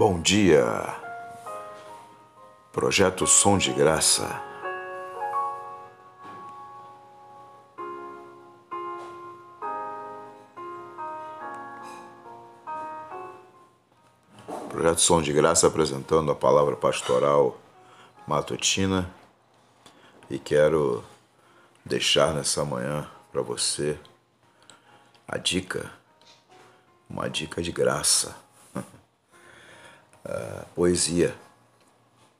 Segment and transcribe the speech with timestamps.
[0.00, 0.96] Bom dia,
[2.72, 4.42] Projeto Som de Graça.
[14.70, 17.58] Projeto Som de Graça apresentando a palavra pastoral
[18.26, 19.06] matutina
[20.30, 21.04] e quero
[21.84, 23.98] deixar nessa manhã para você
[25.32, 25.88] a dica,
[27.08, 28.34] uma dica de graça
[30.22, 31.34] Uh, poesia.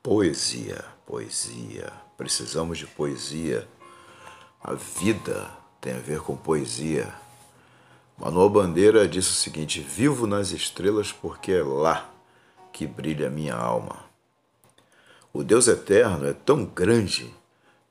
[0.03, 1.93] Poesia, poesia.
[2.17, 3.67] Precisamos de poesia.
[4.63, 5.51] A vida
[5.81, 7.13] tem a ver com poesia.
[8.19, 12.11] Manuel Bandeira disse o seguinte: Vivo nas estrelas porque é lá
[12.73, 14.05] que brilha a minha alma.
[15.33, 17.33] O Deus eterno é tão grande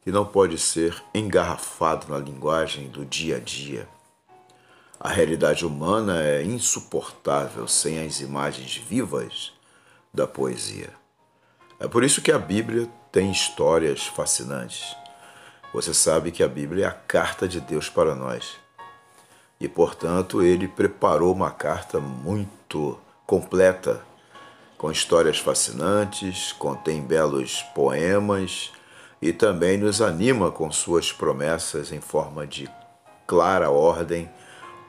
[0.02, 3.88] que não pode ser engarrafado na linguagem do dia a dia.
[5.02, 9.54] A realidade humana é insuportável sem as imagens vivas
[10.14, 10.90] da poesia.
[11.80, 14.94] É por isso que a Bíblia tem histórias fascinantes.
[15.74, 18.58] Você sabe que a Bíblia é a carta de Deus para nós.
[19.58, 24.02] E, portanto, ele preparou uma carta muito completa,
[24.78, 28.74] com histórias fascinantes, contém belos poemas
[29.22, 32.70] e também nos anima com suas promessas em forma de
[33.26, 34.30] clara ordem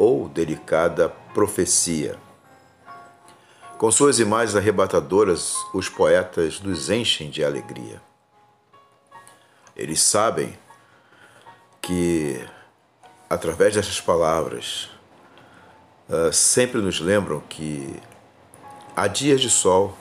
[0.00, 2.18] ou delicada profecia.
[3.76, 8.00] Com suas imagens arrebatadoras, os poetas nos enchem de alegria.
[9.76, 10.58] Eles sabem
[11.82, 12.42] que,
[13.28, 14.88] através dessas palavras,
[16.08, 17.94] uh, sempre nos lembram que
[18.96, 19.94] há dias de sol,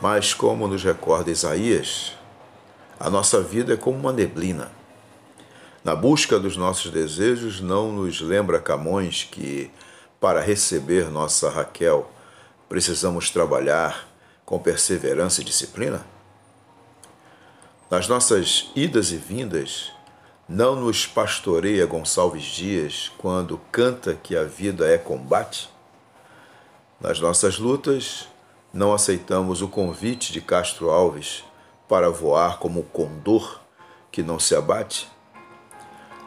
[0.00, 2.14] mas, como nos recorda Isaías,
[2.98, 4.77] a nossa vida é como uma neblina.
[5.88, 9.70] Na busca dos nossos desejos, não nos lembra Camões que,
[10.20, 12.10] para receber nossa Raquel,
[12.68, 14.06] precisamos trabalhar
[14.44, 16.04] com perseverança e disciplina?
[17.90, 19.90] Nas nossas idas e vindas,
[20.46, 25.70] não nos pastoreia Gonçalves Dias quando canta que a vida é combate?
[27.00, 28.28] Nas nossas lutas,
[28.74, 31.42] não aceitamos o convite de Castro Alves
[31.88, 33.58] para voar como o condor
[34.12, 35.08] que não se abate?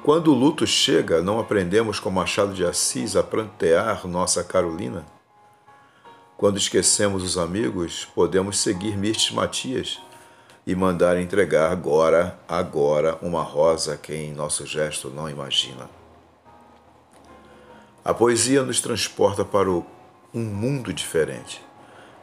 [0.03, 5.05] Quando o luto chega, não aprendemos com Machado de Assis a prantear nossa Carolina?
[6.35, 9.99] Quando esquecemos os amigos, podemos seguir Mirtes Matias
[10.65, 15.87] e mandar entregar agora, agora, uma rosa quem nosso gesto não imagina.
[18.03, 19.83] A poesia nos transporta para um
[20.33, 21.63] mundo diferente.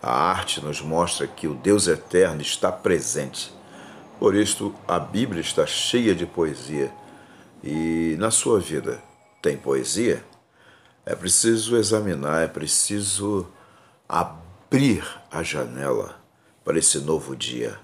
[0.02, 3.54] A arte nos mostra que o Deus eterno está presente.
[4.18, 6.92] Por isso, a Bíblia está cheia de poesia.
[7.62, 9.02] E na sua vida,
[9.42, 10.24] tem poesia?
[11.04, 13.46] É preciso examinar, é preciso
[14.08, 16.16] abrir a janela
[16.64, 17.78] para esse novo dia.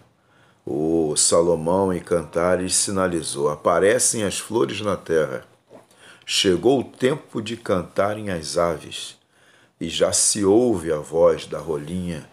[0.67, 5.45] O Salomão em Cantares sinalizou: aparecem as flores na terra.
[6.27, 9.19] Chegou o tempo de cantarem as aves,
[9.81, 12.29] e já se ouve a voz da rolinha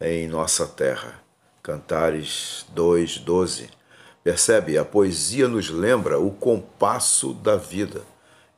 [0.00, 1.20] em nossa terra.
[1.62, 3.79] Cantares 2:12.
[4.22, 4.76] Percebe?
[4.76, 8.02] A poesia nos lembra o compasso da vida,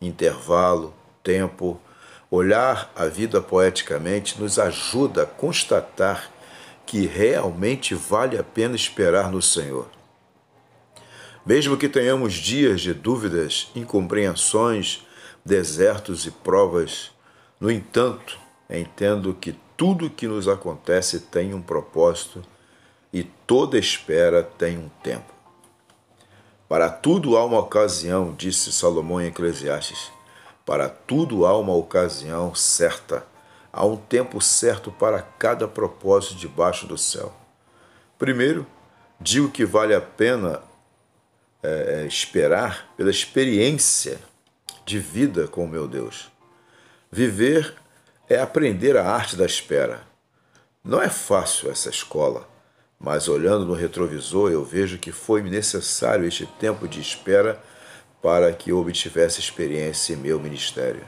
[0.00, 1.80] intervalo, tempo,
[2.34, 6.30] Olhar a vida poeticamente nos ajuda a constatar
[6.86, 9.86] que realmente vale a pena esperar no Senhor.
[11.44, 15.06] Mesmo que tenhamos dias de dúvidas, incompreensões,
[15.44, 17.10] desertos e provas,
[17.60, 18.38] no entanto,
[18.70, 22.42] entendo que tudo que nos acontece tem um propósito
[23.12, 25.34] e toda espera tem um tempo.
[26.72, 30.10] Para tudo há uma ocasião, disse Salomão em Eclesiastes.
[30.64, 33.26] Para tudo há uma ocasião certa,
[33.70, 37.30] há um tempo certo para cada propósito debaixo do céu.
[38.18, 38.66] Primeiro,
[39.20, 40.62] digo que vale a pena
[41.62, 44.18] é, é esperar pela experiência
[44.86, 46.32] de vida com o meu Deus.
[47.10, 47.74] Viver
[48.30, 50.04] é aprender a arte da espera.
[50.82, 52.48] Não é fácil essa escola,
[53.02, 57.60] mas olhando no retrovisor eu vejo que foi necessário este tempo de espera
[58.22, 61.02] para que obtivesse experiência em meu ministério.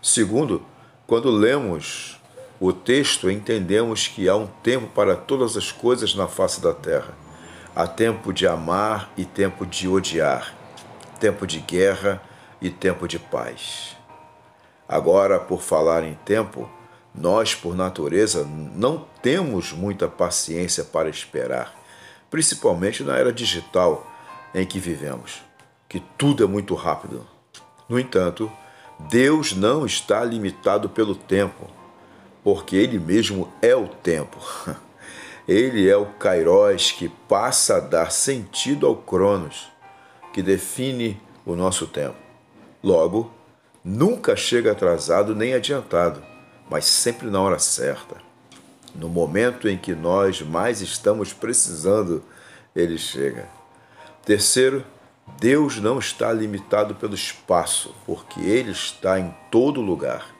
[0.00, 0.64] Segundo,
[1.06, 2.20] quando lemos
[2.60, 7.12] o texto, entendemos que há um tempo para todas as coisas na face da terra.
[7.74, 10.54] Há tempo de amar e tempo de odiar,
[11.18, 12.22] tempo de guerra
[12.60, 13.96] e tempo de paz.
[14.88, 16.70] Agora, por falar em tempo,
[17.14, 21.74] nós, por natureza, não temos muita paciência para esperar,
[22.30, 24.06] principalmente na era digital
[24.54, 25.48] em que vivemos
[25.88, 27.26] que tudo é muito rápido.
[27.88, 28.52] No entanto,
[29.08, 31.66] Deus não está limitado pelo tempo,
[32.44, 34.38] porque Ele mesmo é o tempo.
[35.48, 39.68] Ele é o Kairos que passa a dar sentido ao Cronos,
[40.32, 42.16] que define o nosso tempo.
[42.84, 43.32] Logo,
[43.82, 46.22] nunca chega atrasado nem adiantado,
[46.70, 48.16] mas sempre na hora certa.
[48.94, 52.22] No momento em que nós mais estamos precisando,
[52.74, 53.48] ele chega.
[54.24, 54.84] Terceiro,
[55.38, 60.34] Deus não está limitado pelo espaço, porque ele está em todo lugar.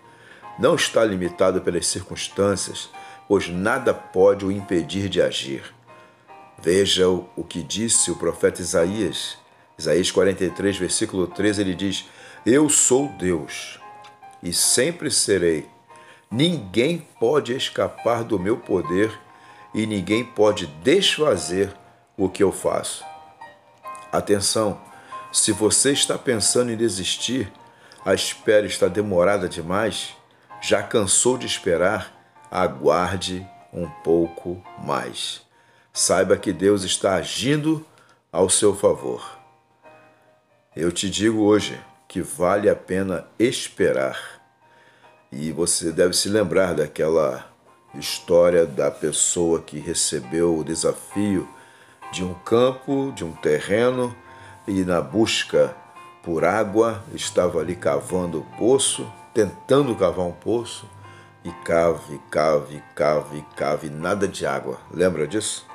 [0.58, 2.90] Não está limitado pelas circunstâncias,
[3.28, 5.74] pois nada pode o impedir de agir.
[6.60, 9.38] Veja o que disse o profeta Isaías.
[9.78, 12.06] Isaías 43, versículo 13, ele diz:
[12.44, 13.78] Eu sou Deus
[14.42, 15.68] e sempre serei.
[16.30, 19.18] Ninguém pode escapar do meu poder
[19.74, 21.74] e ninguém pode desfazer
[22.16, 23.04] o que eu faço.
[24.12, 24.80] Atenção,
[25.32, 27.50] se você está pensando em desistir,
[28.04, 30.14] a espera está demorada demais,
[30.60, 32.12] já cansou de esperar,
[32.50, 35.42] aguarde um pouco mais.
[35.92, 37.84] Saiba que Deus está agindo
[38.30, 39.38] ao seu favor.
[40.76, 44.37] Eu te digo hoje que vale a pena esperar.
[45.30, 47.46] E você deve se lembrar daquela
[47.94, 51.48] história da pessoa que recebeu o desafio
[52.10, 54.14] de um campo, de um terreno,
[54.66, 55.74] e na busca
[56.22, 60.88] por água estava ali cavando o poço, tentando cavar um poço,
[61.44, 64.78] e cave, cave, cave, cave, nada de água.
[64.90, 65.66] Lembra disso?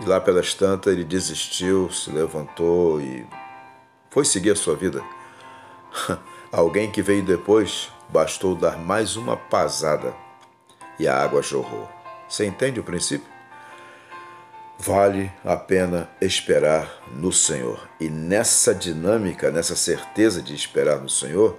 [0.00, 3.26] E lá pelas tantas ele desistiu, se levantou e
[4.10, 5.02] foi seguir a sua vida.
[6.52, 10.14] Alguém que veio depois bastou dar mais uma pasada
[10.98, 11.88] e a água jorrou.
[12.28, 13.28] Você entende o princípio?
[14.78, 17.88] Vale a pena esperar no Senhor.
[17.98, 21.56] E nessa dinâmica, nessa certeza de esperar no Senhor,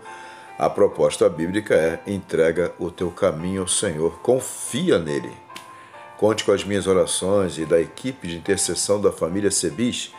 [0.58, 5.32] a proposta bíblica é: entrega o teu caminho ao Senhor, confia nele.
[6.18, 10.12] Conte com as minhas orações e da equipe de intercessão da família Sebis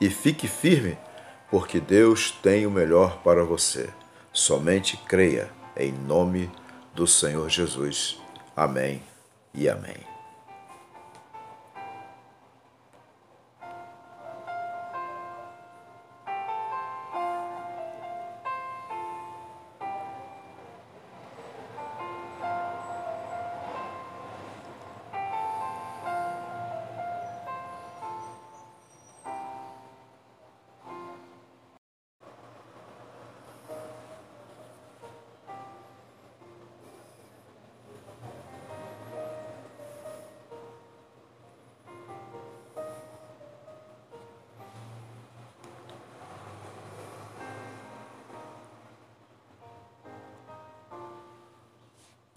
[0.00, 0.98] e fique firme,
[1.50, 3.88] porque Deus tem o melhor para você.
[4.32, 6.50] Somente creia, em nome
[6.94, 8.18] do Senhor Jesus.
[8.56, 9.02] Amém
[9.54, 10.15] e amém.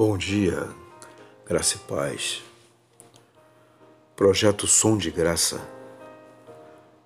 [0.01, 0.65] Bom dia,
[1.45, 2.41] graça e paz.
[4.15, 5.59] Projeto Som de Graça,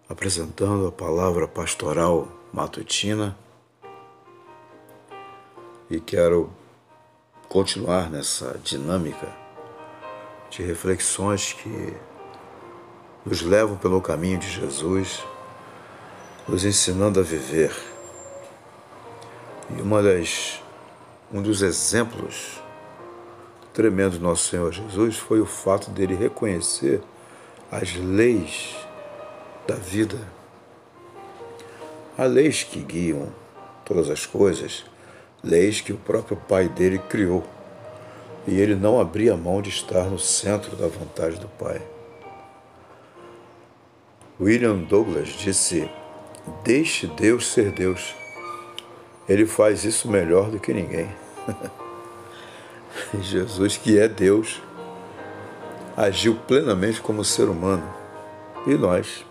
[0.08, 3.36] apresentando a palavra pastoral matutina
[5.90, 6.54] e quero
[7.50, 9.28] continuar nessa dinâmica
[10.52, 11.98] de reflexões que
[13.26, 15.26] nos levam pelo caminho de Jesus,
[16.48, 17.76] nos ensinando a viver.
[19.76, 20.62] E uma das
[21.32, 22.62] um dos exemplos
[23.74, 27.02] tremendo do nosso Senhor Jesus foi o fato dele reconhecer
[27.72, 28.76] as leis
[29.68, 30.20] da vida.
[32.16, 33.30] Há leis que guiam
[33.84, 34.86] todas as coisas,
[35.44, 37.44] leis que o próprio Pai dele criou.
[38.46, 41.82] E ele não abria mão de estar no centro da vontade do Pai.
[44.40, 45.90] William Douglas disse:
[46.64, 48.14] Deixe Deus ser Deus.
[49.28, 51.10] Ele faz isso melhor do que ninguém.
[53.22, 54.62] Jesus, que é Deus,
[55.96, 57.84] agiu plenamente como ser humano.
[58.66, 59.26] E nós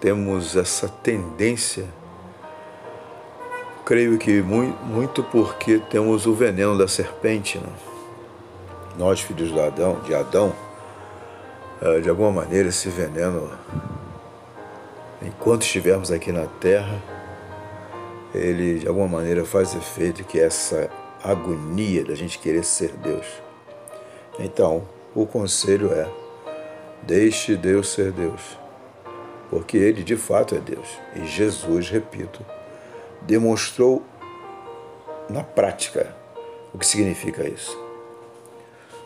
[0.00, 1.86] temos essa tendência,
[3.84, 7.58] creio que muito porque temos o veneno da serpente.
[7.58, 7.68] Né?
[8.96, 10.52] Nós, filhos de Adão, de Adão,
[11.80, 13.50] eh, de alguma maneira esse veneno,
[15.22, 17.00] enquanto estivermos aqui na terra,
[18.34, 20.90] ele de alguma maneira faz efeito que essa
[21.22, 23.26] agonia da gente querer ser Deus.
[24.38, 24.82] Então,
[25.14, 26.08] o conselho é:
[27.02, 28.58] deixe Deus ser Deus,
[29.50, 30.88] porque Ele de fato é Deus.
[31.16, 32.44] E Jesus, repito,
[33.22, 34.02] demonstrou
[35.28, 36.14] na prática
[36.72, 37.76] o que significa isso.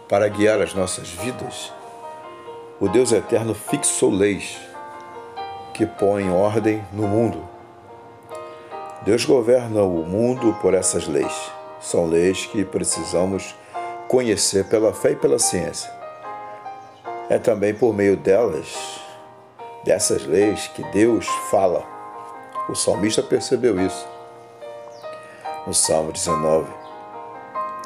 [0.09, 1.73] Para guiar as nossas vidas,
[2.78, 4.61] o Deus eterno fixou leis
[5.73, 7.42] que põem ordem no mundo.
[9.02, 11.50] Deus governa o mundo por essas leis.
[11.82, 13.54] São leis que precisamos
[14.06, 15.90] conhecer pela fé e pela ciência.
[17.28, 19.00] É também por meio delas,
[19.84, 21.84] dessas leis, que Deus fala.
[22.68, 24.06] O salmista percebeu isso
[25.66, 26.70] no Salmo 19.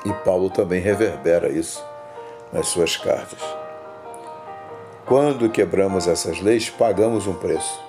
[0.04, 1.82] E Paulo também reverbera isso
[2.52, 3.40] nas suas cartas.
[5.06, 7.80] Quando quebramos essas leis, pagamos um preço.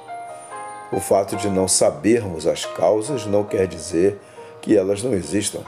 [0.92, 4.20] O fato de não sabermos as causas não quer dizer
[4.62, 5.62] que elas não existam.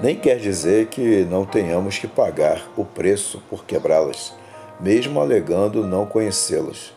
[0.00, 4.34] Nem quer dizer que não tenhamos que pagar o preço por quebrá-las,
[4.78, 6.92] mesmo alegando não conhecê-las.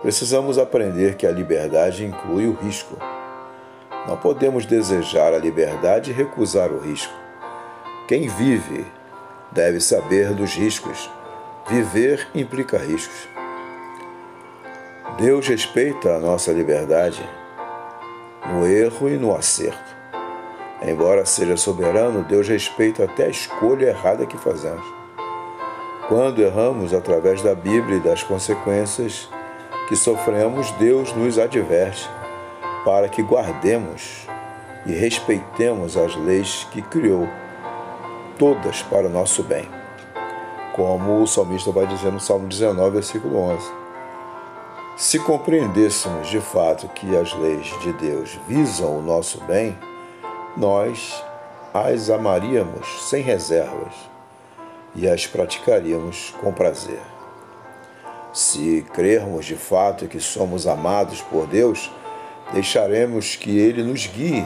[0.00, 2.96] Precisamos aprender que a liberdade inclui o risco.
[4.06, 7.12] Não podemos desejar a liberdade e recusar o risco.
[8.06, 8.86] Quem vive
[9.52, 11.10] deve saber dos riscos
[11.68, 13.28] Viver implica riscos.
[15.18, 17.22] Deus respeita a nossa liberdade
[18.50, 19.87] no erro e no acerto.
[20.82, 24.84] Embora seja soberano, Deus respeita até a escolha errada que fazemos.
[26.08, 29.28] Quando erramos através da Bíblia e das consequências
[29.88, 32.08] que sofremos, Deus nos adverte
[32.84, 34.26] para que guardemos
[34.86, 37.28] e respeitemos as leis que criou,
[38.38, 39.68] todas para o nosso bem
[40.78, 43.68] como o salmista vai dizer no Salmo 19, versículo 11.
[44.96, 49.76] Se compreendêssemos de fato que as leis de Deus visam o nosso bem,
[50.58, 51.22] nós
[51.72, 53.94] as amaríamos sem reservas
[54.94, 57.00] e as praticaríamos com prazer.
[58.32, 61.90] Se crermos de fato que somos amados por Deus,
[62.52, 64.44] deixaremos que Ele nos guie,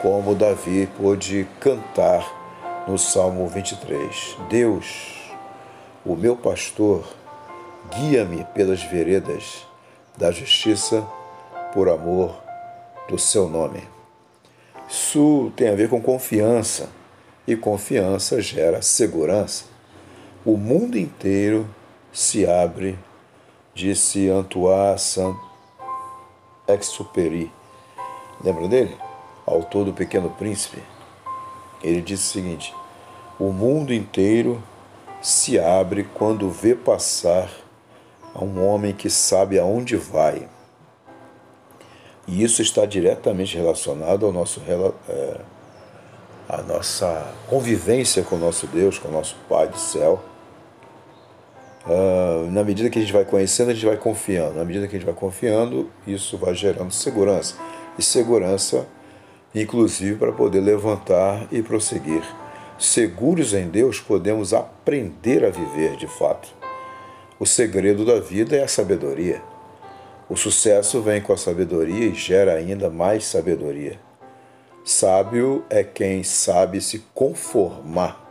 [0.00, 4.36] como Davi pôde cantar no Salmo 23.
[4.48, 5.16] Deus
[6.04, 7.04] o meu pastor,
[7.94, 9.66] guia-me pelas veredas
[10.16, 11.04] da justiça
[11.74, 12.34] por amor
[13.08, 13.95] do seu nome.
[14.88, 16.88] Isso tem a ver com confiança,
[17.46, 19.66] e confiança gera segurança.
[20.44, 21.68] O mundo inteiro
[22.12, 22.98] se abre,
[23.74, 27.52] disse Antoine Saint-Exupéry.
[28.42, 28.96] Lembra dele?
[29.44, 30.82] Autor do Pequeno Príncipe.
[31.82, 32.74] Ele disse o seguinte:
[33.38, 34.62] O mundo inteiro
[35.20, 37.50] se abre quando vê passar
[38.34, 40.48] a um homem que sabe aonde vai.
[42.26, 44.60] E isso está diretamente relacionado ao nosso,
[45.08, 45.40] é,
[46.48, 50.22] à nossa convivência com o nosso Deus, com o nosso Pai do céu.
[51.86, 54.56] Uh, na medida que a gente vai conhecendo, a gente vai confiando.
[54.56, 57.54] Na medida que a gente vai confiando, isso vai gerando segurança.
[57.96, 58.88] E segurança,
[59.54, 62.22] inclusive, para poder levantar e prosseguir.
[62.76, 66.48] Seguros em Deus, podemos aprender a viver de fato.
[67.38, 69.40] O segredo da vida é a sabedoria.
[70.28, 74.00] O sucesso vem com a sabedoria e gera ainda mais sabedoria.
[74.84, 78.24] Sábio é quem sabe se conformar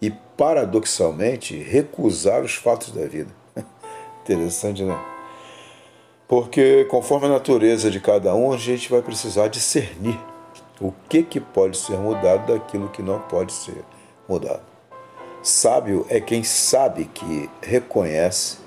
[0.00, 3.30] e, paradoxalmente, recusar os fatos da vida.
[4.22, 4.96] Interessante, né?
[6.28, 10.18] Porque, conforme a natureza de cada um, a gente vai precisar discernir
[10.80, 13.84] o que, que pode ser mudado daquilo que não pode ser
[14.28, 14.62] mudado.
[15.42, 18.58] Sábio é quem sabe que reconhece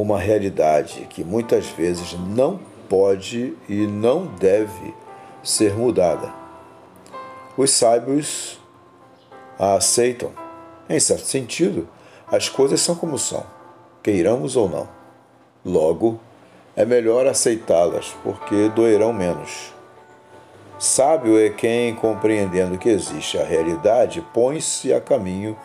[0.00, 2.58] uma realidade que muitas vezes não
[2.88, 4.92] pode e não deve
[5.42, 6.32] ser mudada.
[7.56, 8.58] Os sábios
[9.58, 10.32] a aceitam.
[10.88, 11.88] Em certo sentido,
[12.30, 13.44] as coisas são como são,
[14.02, 14.88] queiramos ou não.
[15.64, 16.18] Logo,
[16.74, 19.72] é melhor aceitá-las, porque doerão menos.
[20.76, 25.56] Sábio é quem, compreendendo que existe a realidade, põe-se a caminho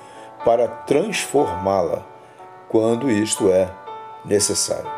[0.45, 2.05] para transformá-la,
[2.69, 3.69] quando isto é
[4.25, 4.89] necessário.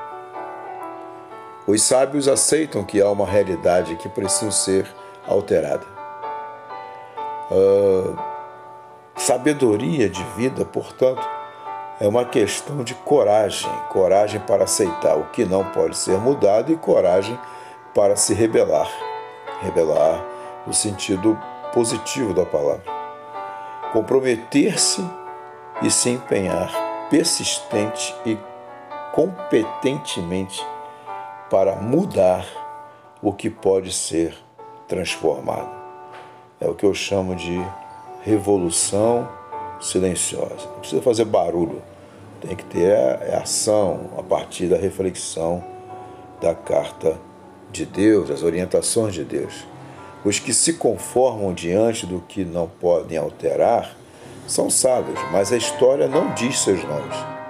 [1.68, 4.88] Os sábios aceitam que há uma realidade que precisa ser
[5.28, 5.86] alterada.
[7.52, 8.18] Uh,
[9.16, 11.22] sabedoria de vida, portanto,
[12.00, 16.78] é uma questão de coragem coragem para aceitar o que não pode ser mudado e
[16.78, 17.38] coragem
[17.94, 18.90] para se rebelar
[19.62, 20.26] rebelar
[20.66, 21.38] no sentido
[21.74, 22.84] positivo da palavra.
[23.94, 25.04] Comprometer-se
[25.82, 26.72] e se empenhar
[27.10, 28.38] persistente e
[29.14, 30.66] competentemente
[31.50, 32.46] para mudar
[33.22, 34.36] o que pode ser
[34.88, 35.70] transformado.
[36.60, 37.62] É o que eu chamo de
[38.24, 39.28] revolução
[39.80, 40.68] silenciosa.
[40.68, 41.82] Não precisa fazer barulho,
[42.40, 42.96] tem que ter
[43.34, 45.64] a ação a partir da reflexão
[46.40, 47.20] da carta
[47.72, 49.66] de Deus, as orientações de Deus.
[50.24, 53.96] Os que se conformam diante do que não podem alterar
[54.48, 57.41] são sábios, mas a história não diz seus nomes.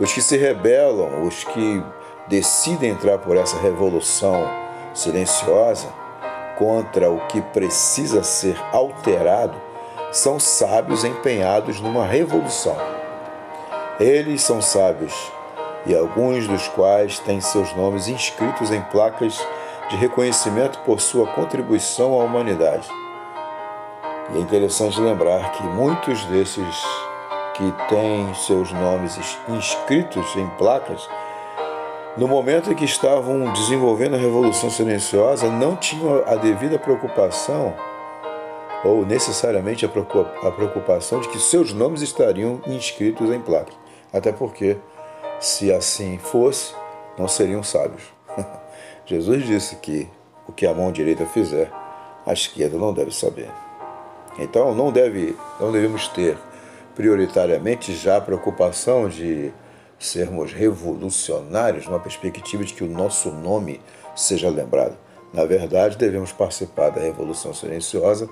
[0.00, 1.82] Os que se rebelam, os que
[2.26, 4.44] decidem entrar por essa revolução
[4.92, 5.88] silenciosa
[6.56, 9.54] contra o que precisa ser alterado
[10.10, 12.76] são sábios empenhados numa revolução.
[14.00, 15.14] Eles são sábios,
[15.86, 19.44] e alguns dos quais têm seus nomes inscritos em placas
[19.90, 22.88] de reconhecimento por sua contribuição à humanidade.
[24.32, 27.03] E é interessante lembrar que muitos desses
[27.54, 29.18] que têm seus nomes
[29.48, 31.08] inscritos em placas,
[32.16, 37.74] no momento em que estavam desenvolvendo a Revolução Silenciosa, não tinham a devida preocupação
[38.84, 39.88] ou necessariamente a
[40.50, 43.72] preocupação de que seus nomes estariam inscritos em placa.
[44.12, 44.76] Até porque,
[45.40, 46.74] se assim fosse,
[47.18, 48.02] não seriam sábios.
[49.06, 50.08] Jesus disse que
[50.46, 51.72] o que a mão direita fizer,
[52.26, 53.50] a esquerda não deve saber.
[54.38, 56.36] Então, não, deve, não devemos ter
[56.94, 59.52] prioritariamente já a preocupação de
[59.98, 63.80] sermos revolucionários numa perspectiva de que o nosso nome
[64.14, 64.96] seja lembrado.
[65.32, 68.28] Na verdade, devemos participar da Revolução Silenciosa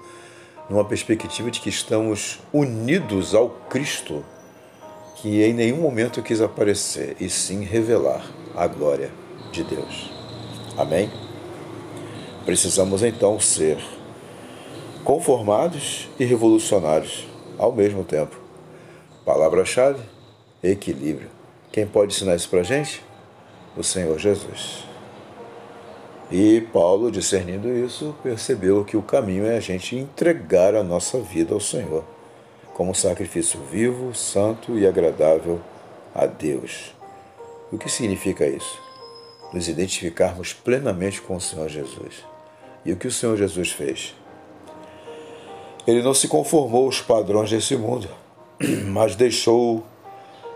[0.70, 4.24] numa perspectiva de que estamos unidos ao Cristo,
[5.16, 9.10] que em nenhum momento quis aparecer, e sim revelar a glória
[9.50, 10.12] de Deus.
[10.76, 11.10] Amém?
[12.44, 13.78] Precisamos então ser
[15.04, 17.26] conformados e revolucionários
[17.58, 18.41] ao mesmo tempo.
[19.24, 20.00] Palavra-chave:
[20.62, 21.30] equilíbrio.
[21.70, 23.02] Quem pode ensinar isso para gente?
[23.76, 24.84] O Senhor Jesus.
[26.30, 31.54] E Paulo, discernindo isso, percebeu que o caminho é a gente entregar a nossa vida
[31.54, 32.04] ao Senhor,
[32.74, 35.60] como sacrifício vivo, santo e agradável
[36.14, 36.94] a Deus.
[37.70, 38.80] O que significa isso?
[39.52, 42.24] Nos identificarmos plenamente com o Senhor Jesus.
[42.84, 44.14] E o que o Senhor Jesus fez?
[45.86, 48.08] Ele não se conformou aos padrões desse mundo,
[48.86, 49.84] mas deixou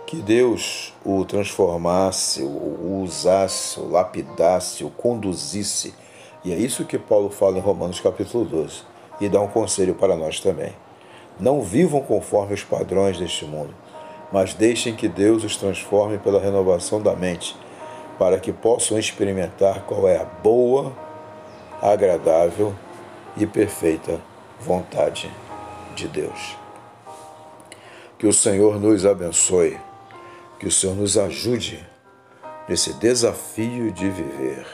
[0.06, 5.94] que Deus o transformasse, o usasse, o lapidasse, o conduzisse.
[6.44, 8.82] E é isso que Paulo fala em Romanos capítulo 12
[9.20, 10.72] e dá um conselho para nós também.
[11.40, 13.74] Não vivam conforme os padrões deste mundo,
[14.32, 17.56] mas deixem que Deus os transforme pela renovação da mente,
[18.18, 20.92] para que possam experimentar qual é a boa,
[21.82, 22.74] agradável
[23.36, 24.20] e perfeita
[24.60, 25.30] vontade
[25.94, 26.65] de Deus.
[28.26, 29.78] Que o Senhor nos abençoe
[30.58, 31.86] que o Senhor nos ajude
[32.68, 34.66] nesse desafio de viver,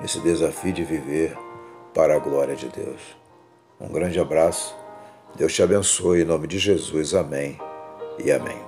[0.00, 1.36] nesse desafio de viver
[1.92, 3.00] para a glória de Deus.
[3.80, 4.72] Um grande abraço,
[5.34, 7.58] Deus te abençoe, em nome de Jesus, amém
[8.24, 8.63] e amém.